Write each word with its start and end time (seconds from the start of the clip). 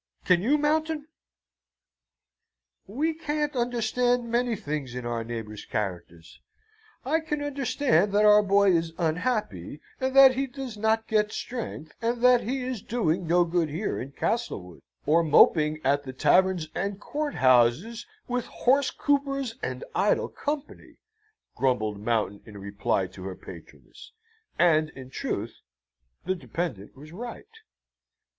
Can 0.25 0.41
you, 0.41 0.57
Mountain?" 0.57 1.05
"We 2.87 3.13
can't 3.13 3.55
understand 3.55 4.31
many 4.31 4.55
things 4.55 4.95
in 4.95 5.05
our 5.05 5.23
neighbours' 5.23 5.63
characters. 5.67 6.39
I 7.05 7.19
can 7.19 7.43
understand 7.43 8.11
that 8.13 8.25
our 8.25 8.41
boy 8.41 8.71
is 8.71 8.93
unhappy, 8.97 9.79
and 9.99 10.15
that 10.15 10.33
he 10.33 10.47
does 10.47 10.75
not 10.75 11.07
get 11.07 11.31
strength, 11.31 11.91
and 12.01 12.23
that 12.23 12.41
he 12.41 12.63
is 12.63 12.81
doing 12.81 13.27
no 13.27 13.45
good 13.45 13.69
here, 13.69 13.99
in 14.01 14.11
Castlewood, 14.13 14.81
or 15.05 15.21
moping 15.21 15.79
at 15.85 16.01
the 16.01 16.13
taverns 16.13 16.67
and 16.73 16.99
court 16.99 17.35
houses 17.35 18.07
with 18.27 18.45
horse 18.47 18.89
coupers 18.89 19.53
and 19.61 19.83
idle 19.93 20.29
company," 20.29 20.95
grumbled 21.55 21.99
Mountain 21.99 22.41
in 22.47 22.57
reply 22.57 23.05
to 23.05 23.23
her 23.25 23.35
patroness; 23.35 24.13
and, 24.57 24.89
in 24.95 25.11
truth, 25.11 25.59
the 26.25 26.33
dependant 26.33 26.95
was 26.97 27.11
right. 27.11 27.53